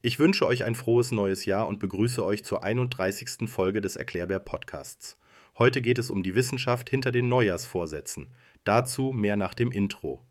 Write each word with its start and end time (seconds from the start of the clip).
Ich 0.00 0.20
wünsche 0.20 0.46
euch 0.46 0.62
ein 0.62 0.76
frohes 0.76 1.10
neues 1.10 1.44
Jahr 1.44 1.66
und 1.66 1.80
begrüße 1.80 2.24
euch 2.24 2.44
zur 2.44 2.62
31. 2.62 3.48
Folge 3.48 3.80
des 3.80 3.96
Erklärbär 3.96 4.38
Podcasts. 4.38 5.18
Heute 5.58 5.82
geht 5.82 5.98
es 5.98 6.08
um 6.08 6.22
die 6.22 6.36
Wissenschaft 6.36 6.88
hinter 6.88 7.10
den 7.10 7.28
Neujahrsvorsätzen. 7.28 8.28
Dazu 8.62 9.12
mehr 9.12 9.36
nach 9.36 9.54
dem 9.54 9.72
Intro. 9.72 10.22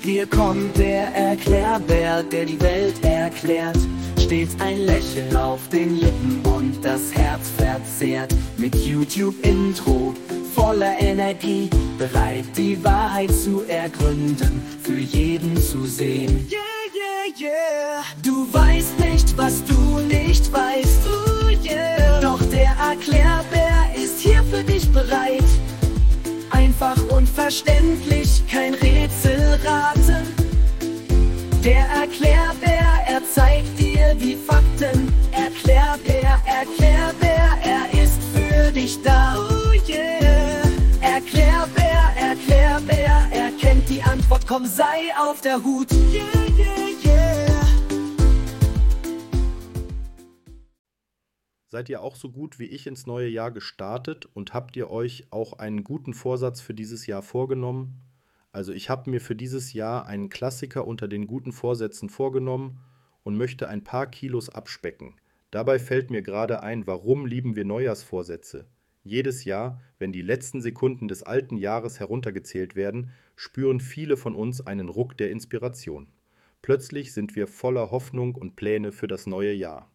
Hier 0.00 0.26
kommt 0.26 0.78
der 0.78 1.14
Erklärbär, 1.14 2.22
der 2.22 2.46
die 2.46 2.58
Welt 2.62 3.04
erklärt. 3.04 3.76
Stets 4.18 4.56
ein 4.58 4.86
Lächeln 4.86 5.36
auf 5.36 5.68
den 5.68 6.00
Lippen 6.00 6.40
und 6.44 6.82
das 6.82 7.14
Herz 7.14 7.50
verzehrt. 7.58 8.34
Mit 8.56 8.74
YouTube-Intro 8.74 10.14
voller 10.54 10.98
Energie, 10.98 11.68
bereit 11.98 12.46
die 12.56 12.82
Wahrheit 12.82 13.32
zu 13.32 13.64
ergründen, 13.68 14.62
für 14.82 14.98
jeden 14.98 15.56
zu 15.58 15.84
sehen. 15.84 16.48
Yeah, 16.50 16.69
yeah. 17.38 18.02
Du 18.22 18.52
weißt 18.52 18.98
nicht, 18.98 19.36
was 19.36 19.62
du 19.64 20.00
nicht 20.00 20.52
weißt. 20.52 21.06
Ooh, 21.06 21.48
yeah. 21.48 22.20
Doch 22.20 22.40
der 22.50 22.74
Erklärbär 22.90 23.90
ist 23.94 24.20
hier 24.20 24.42
für 24.44 24.62
dich 24.62 24.90
bereit. 24.90 25.44
Einfach 26.50 26.96
und 27.10 27.28
verständlich, 27.28 28.42
kein 28.50 28.74
Rätselraten. 28.74 30.26
Der 31.62 31.86
Erklärbär, 32.00 32.86
er 33.06 33.22
zeigt 33.34 33.78
dir 33.78 34.14
die 34.14 34.36
Fakten. 34.36 35.12
Erklärbär, 35.32 36.40
Erklärbär, 36.46 37.58
er 37.62 38.02
ist 38.02 38.20
für 38.34 38.72
dich 38.72 39.00
da. 39.02 39.49
Antwort, 44.30 44.46
komm, 44.46 44.64
sei 44.64 45.10
auf 45.18 45.40
der 45.40 45.64
Hut. 45.64 45.90
Yeah, 45.90 46.22
yeah, 46.56 46.88
yeah. 47.02 47.66
Seid 51.66 51.88
ihr 51.88 52.00
auch 52.00 52.14
so 52.14 52.30
gut 52.30 52.60
wie 52.60 52.66
ich 52.66 52.86
ins 52.86 53.08
neue 53.08 53.26
Jahr 53.26 53.50
gestartet 53.50 54.28
und 54.32 54.54
habt 54.54 54.76
ihr 54.76 54.88
euch 54.88 55.26
auch 55.30 55.54
einen 55.54 55.82
guten 55.82 56.14
Vorsatz 56.14 56.60
für 56.60 56.74
dieses 56.74 57.08
Jahr 57.08 57.22
vorgenommen? 57.22 58.02
Also 58.52 58.72
ich 58.72 58.88
habe 58.88 59.10
mir 59.10 59.20
für 59.20 59.34
dieses 59.34 59.72
Jahr 59.72 60.06
einen 60.06 60.28
Klassiker 60.28 60.86
unter 60.86 61.08
den 61.08 61.26
guten 61.26 61.50
Vorsätzen 61.50 62.08
vorgenommen 62.08 62.78
und 63.24 63.36
möchte 63.36 63.68
ein 63.68 63.82
paar 63.82 64.06
Kilos 64.06 64.48
abspecken. 64.48 65.16
Dabei 65.50 65.80
fällt 65.80 66.12
mir 66.12 66.22
gerade 66.22 66.62
ein, 66.62 66.86
warum 66.86 67.26
lieben 67.26 67.56
wir 67.56 67.64
Neujahrsvorsätze? 67.64 68.68
Jedes 69.02 69.44
Jahr, 69.44 69.80
wenn 69.98 70.12
die 70.12 70.22
letzten 70.22 70.60
Sekunden 70.60 71.08
des 71.08 71.22
alten 71.22 71.56
Jahres 71.56 72.00
heruntergezählt 72.00 72.76
werden, 72.76 73.10
spüren 73.34 73.80
viele 73.80 74.16
von 74.16 74.34
uns 74.34 74.60
einen 74.66 74.88
Ruck 74.88 75.16
der 75.16 75.30
Inspiration. 75.30 76.08
Plötzlich 76.62 77.14
sind 77.14 77.34
wir 77.36 77.46
voller 77.46 77.90
Hoffnung 77.90 78.34
und 78.34 78.56
Pläne 78.56 78.92
für 78.92 79.08
das 79.08 79.26
neue 79.26 79.52
Jahr. 79.52 79.90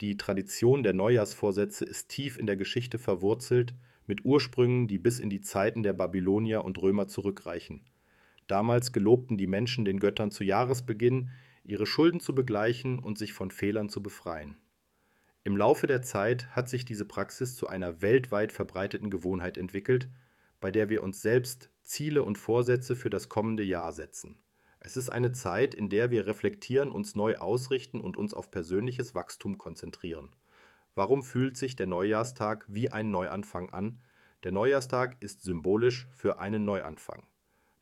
Die 0.00 0.16
Tradition 0.16 0.82
der 0.82 0.92
Neujahrsvorsätze 0.92 1.84
ist 1.84 2.08
tief 2.08 2.36
in 2.36 2.46
der 2.46 2.56
Geschichte 2.56 2.98
verwurzelt, 2.98 3.74
mit 4.06 4.24
Ursprüngen, 4.24 4.88
die 4.88 4.98
bis 4.98 5.20
in 5.20 5.30
die 5.30 5.40
Zeiten 5.40 5.84
der 5.84 5.92
Babylonier 5.92 6.64
und 6.64 6.82
Römer 6.82 7.06
zurückreichen. 7.06 7.82
Damals 8.48 8.92
gelobten 8.92 9.38
die 9.38 9.46
Menschen 9.46 9.84
den 9.84 10.00
Göttern 10.00 10.32
zu 10.32 10.42
Jahresbeginn, 10.42 11.30
ihre 11.62 11.86
Schulden 11.86 12.20
zu 12.20 12.34
begleichen 12.34 12.98
und 12.98 13.16
sich 13.16 13.32
von 13.32 13.50
Fehlern 13.50 13.88
zu 13.88 14.02
befreien. 14.02 14.56
Im 15.46 15.58
Laufe 15.58 15.86
der 15.86 16.00
Zeit 16.00 16.56
hat 16.56 16.70
sich 16.70 16.86
diese 16.86 17.04
Praxis 17.04 17.54
zu 17.54 17.68
einer 17.68 18.00
weltweit 18.00 18.50
verbreiteten 18.50 19.10
Gewohnheit 19.10 19.58
entwickelt, 19.58 20.08
bei 20.58 20.70
der 20.70 20.88
wir 20.88 21.02
uns 21.02 21.20
selbst 21.20 21.68
Ziele 21.82 22.22
und 22.22 22.38
Vorsätze 22.38 22.96
für 22.96 23.10
das 23.10 23.28
kommende 23.28 23.62
Jahr 23.62 23.92
setzen. 23.92 24.38
Es 24.80 24.96
ist 24.96 25.10
eine 25.10 25.32
Zeit, 25.32 25.74
in 25.74 25.90
der 25.90 26.10
wir 26.10 26.26
reflektieren, 26.26 26.90
uns 26.90 27.14
neu 27.14 27.36
ausrichten 27.36 28.00
und 28.00 28.16
uns 28.16 28.32
auf 28.32 28.50
persönliches 28.50 29.14
Wachstum 29.14 29.58
konzentrieren. 29.58 30.34
Warum 30.94 31.22
fühlt 31.22 31.58
sich 31.58 31.76
der 31.76 31.88
Neujahrstag 31.88 32.64
wie 32.68 32.90
ein 32.90 33.10
Neuanfang 33.10 33.68
an? 33.68 34.00
Der 34.44 34.52
Neujahrstag 34.52 35.16
ist 35.20 35.42
symbolisch 35.42 36.08
für 36.10 36.38
einen 36.38 36.64
Neuanfang. 36.64 37.26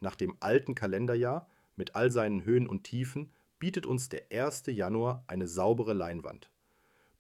Nach 0.00 0.16
dem 0.16 0.36
alten 0.40 0.74
Kalenderjahr 0.74 1.48
mit 1.76 1.94
all 1.94 2.10
seinen 2.10 2.44
Höhen 2.44 2.66
und 2.66 2.82
Tiefen 2.82 3.32
bietet 3.60 3.86
uns 3.86 4.08
der 4.08 4.32
1. 4.32 4.64
Januar 4.66 5.22
eine 5.28 5.46
saubere 5.46 5.92
Leinwand. 5.92 6.51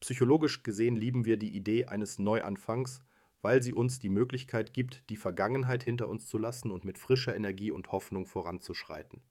Psychologisch 0.02 0.64
gesehen 0.64 0.96
lieben 0.96 1.26
wir 1.26 1.36
die 1.36 1.54
Idee 1.54 1.84
eines 1.84 2.18
Neuanfangs, 2.18 3.04
weil 3.40 3.62
sie 3.62 3.72
uns 3.72 4.00
die 4.00 4.08
Möglichkeit 4.08 4.74
gibt, 4.74 5.08
die 5.08 5.16
Vergangenheit 5.16 5.84
hinter 5.84 6.08
uns 6.08 6.26
zu 6.26 6.38
lassen 6.38 6.72
und 6.72 6.84
mit 6.84 6.98
frischer 6.98 7.36
Energie 7.36 7.70
und 7.70 7.92
Hoffnung 7.92 8.26
voranzuschreiten. 8.26 9.22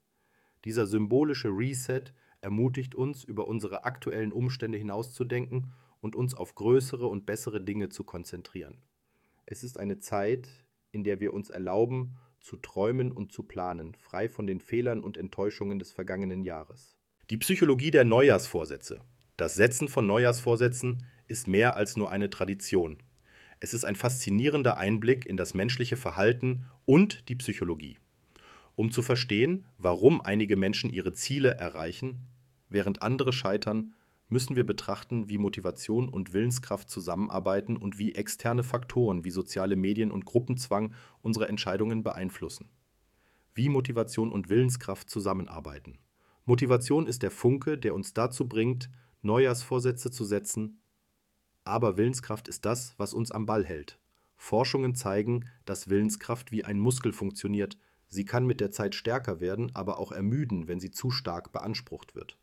Dieser 0.64 0.86
symbolische 0.86 1.48
Reset 1.48 2.04
ermutigt 2.40 2.94
uns, 2.94 3.22
über 3.22 3.48
unsere 3.48 3.84
aktuellen 3.84 4.32
Umstände 4.32 4.78
hinauszudenken 4.78 5.74
und 6.00 6.16
uns 6.16 6.32
auf 6.32 6.54
größere 6.54 7.06
und 7.06 7.26
bessere 7.26 7.62
Dinge 7.62 7.90
zu 7.90 8.02
konzentrieren. 8.02 8.78
Es 9.44 9.64
ist 9.64 9.78
eine 9.78 9.98
Zeit, 9.98 10.48
in 10.90 11.04
der 11.04 11.20
wir 11.20 11.34
uns 11.34 11.50
erlauben, 11.50 12.16
zu 12.40 12.56
träumen 12.56 13.12
und 13.12 13.30
zu 13.30 13.42
planen, 13.42 13.94
frei 13.94 14.26
von 14.26 14.46
den 14.46 14.58
Fehlern 14.58 15.00
und 15.00 15.18
Enttäuschungen 15.18 15.78
des 15.78 15.92
vergangenen 15.92 16.44
Jahres. 16.44 16.96
Die 17.28 17.36
Psychologie 17.36 17.90
der 17.90 18.04
Neujahrsvorsätze. 18.06 19.02
Das 19.42 19.56
Setzen 19.56 19.88
von 19.88 20.06
Neujahrsvorsätzen 20.06 21.04
ist 21.26 21.48
mehr 21.48 21.74
als 21.74 21.96
nur 21.96 22.12
eine 22.12 22.30
Tradition. 22.30 22.98
Es 23.58 23.74
ist 23.74 23.84
ein 23.84 23.96
faszinierender 23.96 24.76
Einblick 24.76 25.26
in 25.26 25.36
das 25.36 25.52
menschliche 25.52 25.96
Verhalten 25.96 26.66
und 26.84 27.28
die 27.28 27.34
Psychologie. 27.34 27.98
Um 28.76 28.92
zu 28.92 29.02
verstehen, 29.02 29.64
warum 29.78 30.20
einige 30.20 30.56
Menschen 30.56 30.90
ihre 30.90 31.12
Ziele 31.12 31.56
erreichen, 31.56 32.28
während 32.68 33.02
andere 33.02 33.32
scheitern, 33.32 33.94
müssen 34.28 34.54
wir 34.54 34.64
betrachten, 34.64 35.28
wie 35.28 35.38
Motivation 35.38 36.08
und 36.08 36.32
Willenskraft 36.32 36.88
zusammenarbeiten 36.88 37.76
und 37.76 37.98
wie 37.98 38.14
externe 38.14 38.62
Faktoren 38.62 39.24
wie 39.24 39.32
soziale 39.32 39.74
Medien 39.74 40.12
und 40.12 40.24
Gruppenzwang 40.24 40.94
unsere 41.20 41.48
Entscheidungen 41.48 42.04
beeinflussen. 42.04 42.68
Wie 43.54 43.68
Motivation 43.68 44.30
und 44.30 44.50
Willenskraft 44.50 45.10
zusammenarbeiten. 45.10 45.98
Motivation 46.44 47.08
ist 47.08 47.24
der 47.24 47.32
Funke, 47.32 47.76
der 47.76 47.92
uns 47.92 48.14
dazu 48.14 48.48
bringt, 48.48 48.88
Neujahrsvorsätze 49.22 50.10
zu 50.10 50.24
setzen, 50.24 50.82
aber 51.64 51.96
Willenskraft 51.96 52.48
ist 52.48 52.64
das, 52.64 52.94
was 52.98 53.14
uns 53.14 53.30
am 53.30 53.46
Ball 53.46 53.64
hält. 53.64 53.98
Forschungen 54.36 54.94
zeigen, 54.94 55.48
dass 55.64 55.88
Willenskraft 55.88 56.52
wie 56.52 56.64
ein 56.64 56.78
Muskel 56.78 57.12
funktioniert, 57.12 57.78
Sie 58.12 58.26
kann 58.26 58.44
mit 58.44 58.60
der 58.60 58.70
Zeit 58.70 58.94
stärker 58.94 59.40
werden, 59.40 59.74
aber 59.74 59.98
auch 59.98 60.12
ermüden, 60.12 60.68
wenn 60.68 60.80
sie 60.80 60.90
zu 60.90 61.10
stark 61.10 61.50
beansprucht 61.50 62.14
wird. 62.14 62.36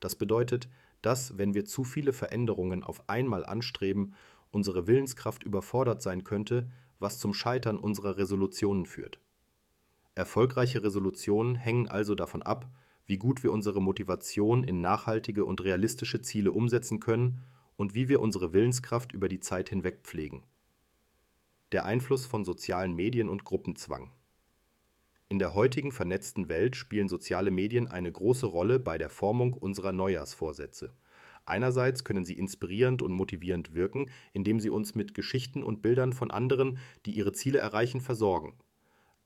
Das 0.00 0.16
bedeutet, 0.16 0.68
dass, 1.00 1.38
wenn 1.38 1.54
wir 1.54 1.64
zu 1.64 1.84
viele 1.84 2.12
Veränderungen 2.12 2.82
auf 2.82 3.08
einmal 3.08 3.46
anstreben, 3.46 4.16
unsere 4.50 4.88
Willenskraft 4.88 5.44
überfordert 5.44 6.02
sein 6.02 6.24
könnte, 6.24 6.68
was 6.98 7.20
zum 7.20 7.34
Scheitern 7.34 7.78
unserer 7.78 8.16
Resolutionen 8.16 8.84
führt. 8.84 9.20
Erfolgreiche 10.16 10.82
Resolutionen 10.82 11.54
hängen 11.54 11.86
also 11.86 12.16
davon 12.16 12.42
ab, 12.42 12.68
wie 13.06 13.18
gut 13.18 13.42
wir 13.42 13.52
unsere 13.52 13.82
Motivation 13.82 14.64
in 14.64 14.80
nachhaltige 14.80 15.44
und 15.44 15.62
realistische 15.62 16.22
Ziele 16.22 16.52
umsetzen 16.52 17.00
können 17.00 17.42
und 17.76 17.94
wie 17.94 18.08
wir 18.08 18.20
unsere 18.20 18.52
Willenskraft 18.52 19.12
über 19.12 19.28
die 19.28 19.40
Zeit 19.40 19.68
hinweg 19.68 20.00
pflegen. 20.02 20.44
Der 21.72 21.84
Einfluss 21.84 22.26
von 22.26 22.44
sozialen 22.44 22.94
Medien 22.94 23.28
und 23.28 23.44
Gruppenzwang. 23.44 24.10
In 25.28 25.38
der 25.38 25.54
heutigen 25.54 25.92
vernetzten 25.92 26.50
Welt 26.50 26.76
spielen 26.76 27.08
soziale 27.08 27.50
Medien 27.50 27.88
eine 27.88 28.12
große 28.12 28.44
Rolle 28.44 28.78
bei 28.78 28.98
der 28.98 29.08
Formung 29.08 29.54
unserer 29.54 29.92
Neujahrsvorsätze. 29.92 30.92
Einerseits 31.44 32.04
können 32.04 32.24
sie 32.24 32.38
inspirierend 32.38 33.02
und 33.02 33.12
motivierend 33.12 33.74
wirken, 33.74 34.10
indem 34.32 34.60
sie 34.60 34.70
uns 34.70 34.94
mit 34.94 35.14
Geschichten 35.14 35.62
und 35.62 35.82
Bildern 35.82 36.12
von 36.12 36.30
anderen, 36.30 36.78
die 37.06 37.12
ihre 37.12 37.32
Ziele 37.32 37.58
erreichen, 37.58 38.00
versorgen. 38.00 38.52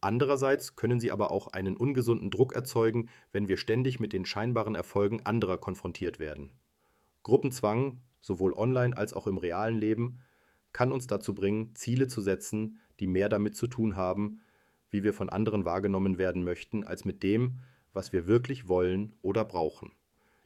Andererseits 0.00 0.76
können 0.76 1.00
sie 1.00 1.10
aber 1.10 1.30
auch 1.30 1.48
einen 1.48 1.76
ungesunden 1.76 2.30
Druck 2.30 2.54
erzeugen, 2.54 3.08
wenn 3.32 3.48
wir 3.48 3.56
ständig 3.56 3.98
mit 3.98 4.12
den 4.12 4.26
scheinbaren 4.26 4.74
Erfolgen 4.74 5.24
anderer 5.24 5.58
konfrontiert 5.58 6.18
werden. 6.18 6.50
Gruppenzwang, 7.22 8.00
sowohl 8.20 8.52
online 8.52 8.96
als 8.96 9.14
auch 9.14 9.26
im 9.26 9.38
realen 9.38 9.78
Leben, 9.78 10.20
kann 10.72 10.93
uns 10.93 11.06
dazu 11.06 11.34
bringen, 11.34 11.75
Ziele 11.75 12.06
zu 12.06 12.20
setzen, 12.20 12.78
die 13.00 13.06
mehr 13.06 13.28
damit 13.28 13.56
zu 13.56 13.66
tun 13.66 13.96
haben, 13.96 14.40
wie 14.90 15.02
wir 15.02 15.14
von 15.14 15.31
anderen 15.31 15.64
wahrgenommen 15.64 16.19
werden 16.19 16.44
möchten, 16.44 16.84
als 16.84 17.04
mit 17.04 17.22
dem, 17.22 17.60
was 17.92 18.12
wir 18.12 18.26
wirklich 18.26 18.69
wollen 18.69 19.14
oder 19.22 19.44
brauchen. 19.44 19.92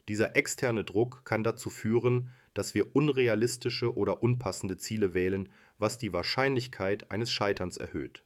Dieser 0.07 0.35
externe 0.35 0.83
Druck 0.83 1.23
kann 1.25 1.43
dazu 1.43 1.69
führen, 1.69 2.29
dass 2.53 2.73
wir 2.73 2.95
unrealistische 2.95 3.95
oder 3.95 4.23
unpassende 4.23 4.77
Ziele 4.77 5.13
wählen, 5.13 5.49
was 5.77 5.97
die 5.97 6.13
Wahrscheinlichkeit 6.13 7.11
eines 7.11 7.31
Scheiterns 7.31 7.77
erhöht. 7.77 8.23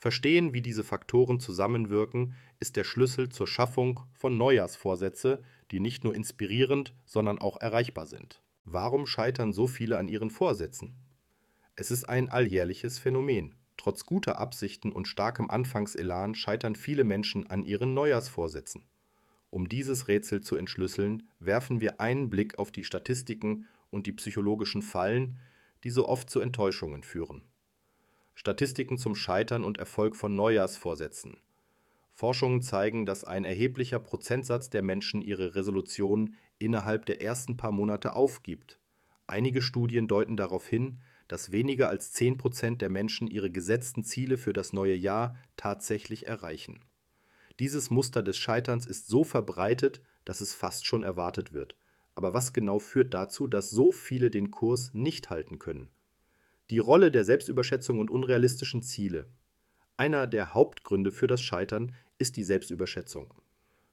Verstehen, 0.00 0.54
wie 0.54 0.62
diese 0.62 0.82
Faktoren 0.82 1.40
zusammenwirken, 1.40 2.34
ist 2.58 2.76
der 2.76 2.84
Schlüssel 2.84 3.28
zur 3.28 3.46
Schaffung 3.46 4.00
von 4.14 4.38
Neujahrsvorsätze, 4.38 5.42
die 5.70 5.78
nicht 5.78 6.04
nur 6.04 6.14
inspirierend, 6.14 6.94
sondern 7.04 7.38
auch 7.38 7.60
erreichbar 7.60 8.06
sind. 8.06 8.40
Warum 8.64 9.06
scheitern 9.06 9.52
so 9.52 9.66
viele 9.66 9.98
an 9.98 10.08
ihren 10.08 10.30
Vorsätzen? 10.30 10.96
Es 11.76 11.90
ist 11.90 12.08
ein 12.08 12.30
alljährliches 12.30 12.98
Phänomen. 12.98 13.56
Trotz 13.76 14.06
guter 14.06 14.38
Absichten 14.38 14.90
und 14.90 15.06
starkem 15.06 15.50
Anfangselan 15.50 16.34
scheitern 16.34 16.76
viele 16.76 17.04
Menschen 17.04 17.50
an 17.50 17.62
ihren 17.62 17.92
Neujahrsvorsätzen. 17.92 18.86
Um 19.50 19.68
dieses 19.68 20.08
Rätsel 20.08 20.40
zu 20.40 20.56
entschlüsseln, 20.56 21.28
werfen 21.40 21.82
wir 21.82 22.00
einen 22.00 22.30
Blick 22.30 22.58
auf 22.58 22.72
die 22.72 22.84
Statistiken 22.84 23.66
und 23.90 24.06
die 24.06 24.12
psychologischen 24.12 24.80
Fallen, 24.80 25.38
die 25.84 25.90
so 25.90 26.08
oft 26.08 26.30
zu 26.30 26.40
Enttäuschungen 26.40 27.02
führen. 27.02 27.42
Statistiken 28.40 28.96
zum 28.96 29.14
Scheitern 29.16 29.64
und 29.64 29.76
Erfolg 29.76 30.16
von 30.16 30.34
Neujahrsvorsätzen. 30.34 31.36
Forschungen 32.14 32.62
zeigen, 32.62 33.04
dass 33.04 33.22
ein 33.22 33.44
erheblicher 33.44 33.98
Prozentsatz 33.98 34.70
der 34.70 34.80
Menschen 34.80 35.20
ihre 35.20 35.54
Resolutionen 35.54 36.36
innerhalb 36.58 37.04
der 37.04 37.20
ersten 37.20 37.58
paar 37.58 37.70
Monate 37.70 38.14
aufgibt. 38.14 38.78
Einige 39.26 39.60
Studien 39.60 40.08
deuten 40.08 40.38
darauf 40.38 40.66
hin, 40.66 41.00
dass 41.28 41.52
weniger 41.52 41.90
als 41.90 42.12
10 42.12 42.38
Prozent 42.38 42.80
der 42.80 42.88
Menschen 42.88 43.28
ihre 43.28 43.50
gesetzten 43.50 44.04
Ziele 44.04 44.38
für 44.38 44.54
das 44.54 44.72
neue 44.72 44.96
Jahr 44.96 45.36
tatsächlich 45.58 46.26
erreichen. 46.26 46.80
Dieses 47.58 47.90
Muster 47.90 48.22
des 48.22 48.38
Scheiterns 48.38 48.86
ist 48.86 49.06
so 49.06 49.22
verbreitet, 49.22 50.00
dass 50.24 50.40
es 50.40 50.54
fast 50.54 50.86
schon 50.86 51.02
erwartet 51.02 51.52
wird. 51.52 51.76
Aber 52.14 52.32
was 52.32 52.54
genau 52.54 52.78
führt 52.78 53.12
dazu, 53.12 53.46
dass 53.46 53.68
so 53.68 53.92
viele 53.92 54.30
den 54.30 54.50
Kurs 54.50 54.94
nicht 54.94 55.28
halten 55.28 55.58
können? 55.58 55.90
Die 56.70 56.78
Rolle 56.78 57.10
der 57.10 57.24
Selbstüberschätzung 57.24 57.98
und 57.98 58.12
unrealistischen 58.12 58.80
Ziele. 58.80 59.26
Einer 59.96 60.28
der 60.28 60.54
Hauptgründe 60.54 61.10
für 61.10 61.26
das 61.26 61.42
Scheitern 61.42 61.96
ist 62.18 62.36
die 62.36 62.44
Selbstüberschätzung. 62.44 63.34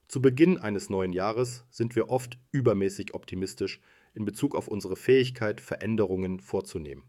Zu 0.06 0.22
Beginn 0.22 0.58
eines 0.58 0.88
neuen 0.88 1.12
Jahres 1.12 1.64
sind 1.70 1.96
wir 1.96 2.08
oft 2.08 2.38
übermäßig 2.52 3.14
optimistisch 3.14 3.80
in 4.14 4.24
Bezug 4.24 4.54
auf 4.54 4.68
unsere 4.68 4.94
Fähigkeit, 4.94 5.60
Veränderungen 5.60 6.38
vorzunehmen. 6.38 7.02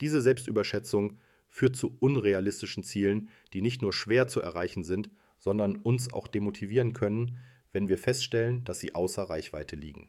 Diese 0.00 0.22
Selbstüberschätzung 0.22 1.18
führt 1.50 1.76
zu 1.76 1.98
unrealistischen 2.00 2.82
Zielen, 2.82 3.28
die 3.52 3.60
nicht 3.60 3.82
nur 3.82 3.92
schwer 3.92 4.26
zu 4.26 4.40
erreichen 4.40 4.84
sind, 4.84 5.10
sondern 5.38 5.76
uns 5.76 6.10
auch 6.14 6.28
demotivieren 6.28 6.94
können, 6.94 7.36
wenn 7.72 7.90
wir 7.90 7.98
feststellen, 7.98 8.64
dass 8.64 8.80
sie 8.80 8.94
außer 8.94 9.24
Reichweite 9.24 9.76
liegen. 9.76 10.08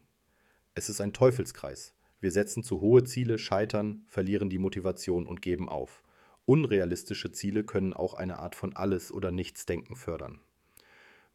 Es 0.73 0.87
ist 0.87 1.01
ein 1.01 1.11
Teufelskreis. 1.11 1.95
Wir 2.25 2.31
setzen 2.31 2.63
zu 2.63 2.81
hohe 2.81 3.03
Ziele, 3.03 3.37
scheitern, 3.37 4.03
verlieren 4.07 4.49
die 4.49 4.57
Motivation 4.57 5.27
und 5.27 5.43
geben 5.43 5.69
auf. 5.69 6.01
Unrealistische 6.45 7.31
Ziele 7.31 7.63
können 7.63 7.93
auch 7.93 8.15
eine 8.15 8.39
Art 8.39 8.55
von 8.55 8.75
alles 8.75 9.11
oder 9.11 9.29
nichts 9.29 9.67
Denken 9.67 9.95
fördern. 9.95 10.39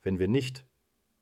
Wenn 0.03 0.19
wir 0.19 0.27
nicht 0.27 0.67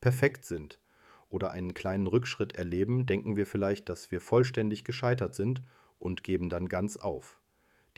perfekt 0.01 0.47
sind 0.47 0.81
oder 1.29 1.51
einen 1.51 1.75
kleinen 1.75 2.07
Rückschritt 2.07 2.55
erleben, 2.55 3.05
denken 3.05 3.37
wir 3.37 3.45
vielleicht, 3.45 3.91
dass 3.91 4.11
wir 4.11 4.23
vollständig 4.23 4.85
gescheitert 4.85 5.35
sind 5.35 5.61
und 5.99 6.25
geben 6.25 6.49
dann 6.49 6.71
ganz 6.71 6.97
auf. 6.97 7.39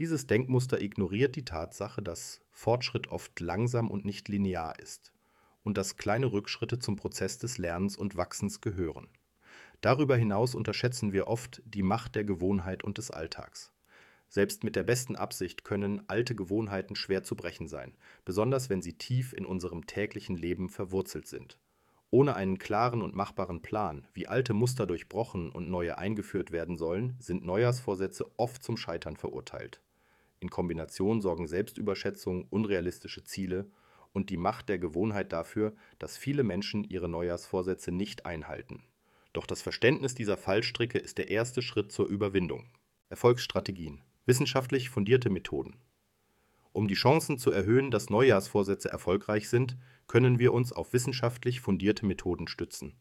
Dieses 0.00 0.26
Denkmuster 0.26 0.80
ignoriert 0.80 1.36
die 1.36 1.44
Tatsache, 1.44 2.02
dass 2.02 2.40
Fortschritt 2.50 3.06
oft 3.12 3.38
langsam 3.38 3.92
und 3.92 4.04
nicht 4.04 4.28
linear 4.28 4.76
ist 4.80 5.12
und 5.62 5.78
dass 5.78 5.96
kleine 5.96 6.32
Rückschritte 6.32 6.80
zum 6.80 6.96
Prozess 6.96 7.38
des 7.38 7.58
Lernens 7.58 7.96
und 7.96 8.16
Wachsens 8.16 8.60
gehören. 8.60 9.06
Darüber 9.80 10.16
hinaus 10.16 10.54
unterschätzen 10.54 11.12
wir 11.12 11.26
oft 11.26 11.62
die 11.64 11.82
Macht 11.82 12.14
der 12.14 12.24
Gewohnheit 12.24 12.84
und 12.84 12.98
des 12.98 13.10
Alltags. 13.10 13.72
Selbst 14.28 14.62
mit 14.62 14.76
der 14.76 14.84
besten 14.84 15.16
Absicht 15.16 15.64
können 15.64 16.02
alte 16.06 16.34
Gewohnheiten 16.34 16.94
schwer 16.94 17.24
zu 17.24 17.34
brechen 17.34 17.66
sein, 17.66 17.96
besonders 18.24 18.70
wenn 18.70 18.82
sie 18.82 18.92
tief 18.92 19.32
in 19.32 19.46
unserem 19.46 19.86
täglichen 19.86 20.36
Leben 20.36 20.68
verwurzelt 20.68 21.26
sind. 21.26 21.58
Ohne 22.10 22.36
einen 22.36 22.58
klaren 22.58 23.02
und 23.02 23.14
machbaren 23.14 23.62
Plan, 23.62 24.06
wie 24.12 24.26
alte 24.26 24.52
Muster 24.52 24.86
durchbrochen 24.86 25.50
und 25.50 25.70
neue 25.70 25.96
eingeführt 25.96 26.52
werden 26.52 26.76
sollen, 26.76 27.16
sind 27.18 27.44
Neujahrsvorsätze 27.44 28.26
oft 28.36 28.62
zum 28.62 28.76
Scheitern 28.76 29.16
verurteilt. 29.16 29.80
In 30.40 30.50
Kombination 30.50 31.20
sorgen 31.20 31.46
Selbstüberschätzung, 31.46 32.46
unrealistische 32.50 33.24
Ziele 33.24 33.70
und 34.12 34.30
die 34.30 34.36
Macht 34.36 34.68
der 34.68 34.78
Gewohnheit 34.78 35.32
dafür, 35.32 35.74
dass 35.98 36.16
viele 36.16 36.42
Menschen 36.42 36.84
ihre 36.84 37.08
Neujahrsvorsätze 37.08 37.92
nicht 37.92 38.26
einhalten. 38.26 38.82
Doch 39.32 39.46
das 39.46 39.62
Verständnis 39.62 40.14
dieser 40.14 40.36
Fallstricke 40.36 40.98
ist 40.98 41.18
der 41.18 41.30
erste 41.30 41.62
Schritt 41.62 41.92
zur 41.92 42.06
Überwindung. 42.06 42.68
Erfolgsstrategien. 43.08 44.02
Wissenschaftlich 44.26 44.90
fundierte 44.90 45.30
Methoden. 45.30 45.76
Um 46.72 46.86
die 46.86 46.94
Chancen 46.94 47.38
zu 47.38 47.50
erhöhen, 47.50 47.90
dass 47.90 48.10
Neujahrsvorsätze 48.10 48.88
erfolgreich 48.88 49.48
sind, 49.48 49.76
können 50.06 50.38
wir 50.38 50.52
uns 50.52 50.72
auf 50.72 50.92
wissenschaftlich 50.92 51.60
fundierte 51.60 52.06
Methoden 52.06 52.46
stützen. 52.46 52.94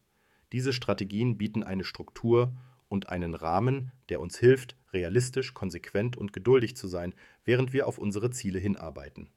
Diese 0.51 0.73
Strategien 0.73 1.37
bieten 1.37 1.63
eine 1.63 1.83
Struktur 1.83 2.55
und 2.87 3.09
einen 3.09 3.35
Rahmen, 3.35 3.91
der 4.09 4.19
uns 4.19 4.37
hilft, 4.39 4.75
realistisch, 4.91 5.53
konsequent 5.53 6.17
und 6.17 6.33
geduldig 6.33 6.75
zu 6.75 6.87
sein, 6.87 7.13
während 7.45 7.73
wir 7.73 7.87
auf 7.87 7.99
unsere 7.99 8.31
Ziele 8.31 8.57
hinarbeiten. 8.57 9.29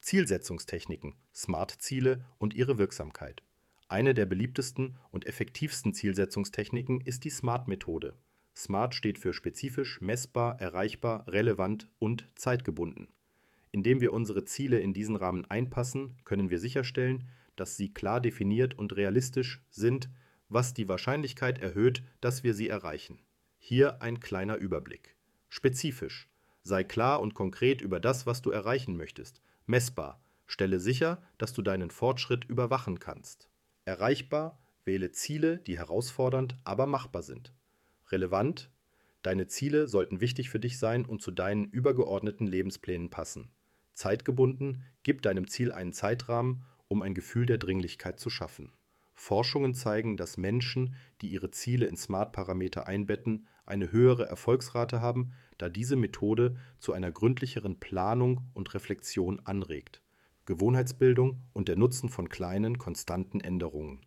Zielsetzungstechniken, 0.00 1.14
Smart-Ziele 1.34 2.24
und 2.38 2.54
ihre 2.54 2.78
Wirksamkeit. 2.78 3.42
Eine 3.88 4.14
der 4.14 4.26
beliebtesten 4.26 4.96
und 5.10 5.26
effektivsten 5.26 5.92
Zielsetzungstechniken 5.92 7.00
ist 7.00 7.24
die 7.24 7.30
SMART-Methode. 7.30 8.14
SMART 8.56 8.94
steht 8.94 9.18
für 9.18 9.32
spezifisch, 9.32 10.00
messbar, 10.00 10.60
erreichbar, 10.60 11.26
relevant 11.28 11.88
und 11.98 12.28
zeitgebunden. 12.34 13.08
Indem 13.72 14.00
wir 14.00 14.12
unsere 14.12 14.44
Ziele 14.44 14.80
in 14.80 14.94
diesen 14.94 15.16
Rahmen 15.16 15.44
einpassen, 15.50 16.16
können 16.24 16.50
wir 16.50 16.60
sicherstellen, 16.60 17.24
dass 17.56 17.76
sie 17.76 17.92
klar 17.92 18.20
definiert 18.20 18.78
und 18.78 18.96
realistisch 18.96 19.60
sind, 19.70 20.08
was 20.48 20.74
die 20.74 20.88
Wahrscheinlichkeit 20.88 21.58
erhöht, 21.60 22.02
dass 22.20 22.44
wir 22.44 22.54
sie 22.54 22.68
erreichen. 22.68 23.20
Hier 23.58 24.02
ein 24.02 24.20
kleiner 24.20 24.56
Überblick. 24.56 25.16
Spezifisch. 25.48 26.28
Sei 26.62 26.84
klar 26.84 27.20
und 27.20 27.34
konkret 27.34 27.82
über 27.82 28.00
das, 28.00 28.26
was 28.26 28.42
du 28.42 28.50
erreichen 28.50 28.96
möchtest. 28.96 29.42
Messbar. 29.66 30.22
Stelle 30.46 30.78
sicher, 30.78 31.22
dass 31.38 31.52
du 31.52 31.62
deinen 31.62 31.90
Fortschritt 31.90 32.44
überwachen 32.44 33.00
kannst. 33.00 33.48
Erreichbar. 33.84 34.58
Wähle 34.86 35.12
Ziele, 35.12 35.58
die 35.58 35.78
herausfordernd, 35.78 36.58
aber 36.64 36.86
machbar 36.86 37.22
sind. 37.22 37.54
Relevant. 38.10 38.70
Deine 39.22 39.46
Ziele 39.46 39.88
sollten 39.88 40.20
wichtig 40.20 40.50
für 40.50 40.60
dich 40.60 40.78
sein 40.78 41.06
und 41.06 41.22
zu 41.22 41.30
deinen 41.30 41.64
übergeordneten 41.64 42.46
Lebensplänen 42.46 43.08
passen. 43.08 43.50
Zeitgebunden. 43.94 44.84
Gib 45.02 45.22
deinem 45.22 45.48
Ziel 45.48 45.72
einen 45.72 45.92
Zeitrahmen, 45.92 46.64
um 46.88 47.02
ein 47.02 47.14
Gefühl 47.14 47.46
der 47.46 47.58
Dringlichkeit 47.58 48.20
zu 48.20 48.28
schaffen. 48.28 48.72
Forschungen 49.14 49.74
zeigen, 49.74 50.16
dass 50.16 50.36
Menschen, 50.36 50.96
die 51.22 51.28
ihre 51.28 51.50
Ziele 51.50 51.86
in 51.86 51.96
Smart-Parameter 51.96 52.86
einbetten, 52.86 53.46
eine 53.64 53.92
höhere 53.92 54.26
Erfolgsrate 54.26 55.00
haben, 55.00 55.32
da 55.56 55.68
diese 55.68 55.96
Methode 55.96 56.56
zu 56.78 56.92
einer 56.92 57.12
gründlicheren 57.12 57.80
Planung 57.80 58.50
und 58.52 58.74
Reflexion 58.74 59.40
anregt. 59.40 60.02
Gewohnheitsbildung 60.46 61.40
und 61.52 61.68
der 61.68 61.76
Nutzen 61.76 62.08
von 62.08 62.28
kleinen, 62.28 62.78
konstanten 62.78 63.40
Änderungen. 63.40 64.00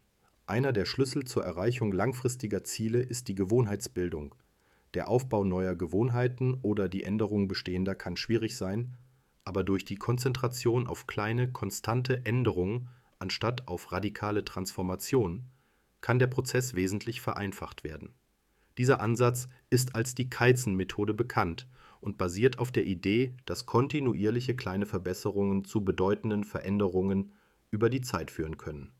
Einer 0.45 0.71
der 0.71 0.85
Schlüssel 0.85 1.25
zur 1.25 1.43
Erreichung 1.43 1.91
langfristiger 1.91 2.63
Ziele 2.63 2.99
ist 2.99 3.27
die 3.27 3.35
Gewohnheitsbildung. 3.35 4.35
Der 4.93 5.09
Aufbau 5.09 5.43
neuer 5.43 5.75
Gewohnheiten 5.75 6.59
oder 6.61 6.89
die 6.89 7.03
Änderung 7.03 7.47
bestehender 7.47 7.95
kann 7.95 8.17
schwierig 8.17 8.55
sein, 8.55 8.93
aber 9.43 9.63
durch 9.63 9.83
die 9.83 9.95
Konzentration 9.95 10.87
auf 10.87 11.07
kleine, 11.07 11.51
konstante 11.51 12.25
Änderungen 12.25 12.89
anstatt 13.19 13.67
auf 13.67 13.91
radikale 13.91 14.45
Transformation, 14.45 15.45
kann 16.01 16.19
der 16.19 16.27
Prozess 16.27 16.75
wesentlich 16.75 17.19
vereinfacht 17.19 17.83
werden. 17.83 18.13
Dieser 18.77 19.01
Ansatz 19.01 19.49
ist 19.69 19.95
als 19.95 20.13
die 20.13 20.29
Kaizen-Methode 20.29 21.13
bekannt 21.13 21.67
und 21.99 22.17
basiert 22.17 22.59
auf 22.59 22.71
der 22.71 22.85
Idee, 22.85 23.35
dass 23.45 23.65
kontinuierliche 23.65 24.55
kleine 24.55 24.85
Verbesserungen 24.85 25.63
zu 25.63 25.83
bedeutenden 25.83 26.43
Veränderungen 26.43 27.33
über 27.71 27.89
die 27.89 28.01
Zeit 28.01 28.31
führen 28.31 28.57
können. 28.57 28.91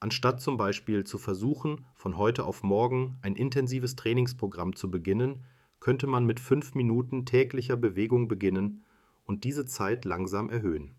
Anstatt 0.00 0.40
zum 0.40 0.56
Beispiel 0.56 1.02
zu 1.02 1.18
versuchen, 1.18 1.84
von 1.94 2.16
heute 2.16 2.44
auf 2.44 2.62
morgen 2.62 3.18
ein 3.22 3.34
intensives 3.34 3.96
Trainingsprogramm 3.96 4.76
zu 4.76 4.90
beginnen, 4.90 5.44
könnte 5.80 6.06
man 6.06 6.24
mit 6.24 6.38
fünf 6.38 6.74
Minuten 6.74 7.26
täglicher 7.26 7.76
Bewegung 7.76 8.28
beginnen 8.28 8.84
und 9.24 9.42
diese 9.42 9.66
Zeit 9.66 10.04
langsam 10.04 10.50
erhöhen. 10.50 10.94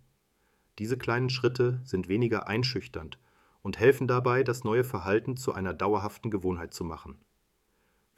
Diese 0.77 0.97
kleinen 0.97 1.29
Schritte 1.29 1.81
sind 1.83 2.09
weniger 2.09 2.47
einschüchternd 2.47 3.19
und 3.61 3.79
helfen 3.79 4.07
dabei, 4.07 4.43
das 4.43 4.63
neue 4.63 4.83
Verhalten 4.83 5.37
zu 5.37 5.53
einer 5.53 5.73
dauerhaften 5.73 6.29
Gewohnheit 6.29 6.73
zu 6.73 6.83
machen. 6.83 7.17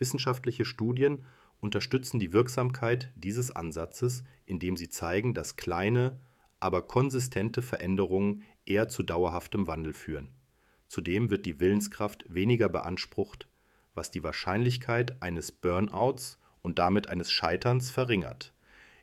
Wissenschaftliche 0.01 0.65
Studien 0.65 1.23
unterstützen 1.61 2.19
die 2.19 2.33
Wirksamkeit 2.33 3.13
dieses 3.15 3.51
Ansatzes, 3.55 4.23
indem 4.45 4.75
sie 4.75 4.89
zeigen, 4.89 5.33
dass 5.33 5.55
kleine, 5.55 6.19
aber 6.59 6.81
konsistente 6.81 7.61
Veränderungen 7.61 8.43
eher 8.65 8.89
zu 8.89 9.03
dauerhaftem 9.03 9.67
Wandel 9.67 9.93
führen. 9.93 10.29
Zudem 10.87 11.29
wird 11.29 11.45
die 11.45 11.59
Willenskraft 11.59 12.25
weniger 12.27 12.67
beansprucht, 12.67 13.47
was 13.93 14.11
die 14.11 14.23
Wahrscheinlichkeit 14.23 15.21
eines 15.21 15.51
Burnouts 15.51 16.39
und 16.61 16.79
damit 16.79 17.07
eines 17.07 17.31
Scheiterns 17.31 17.91
verringert. 17.91 18.53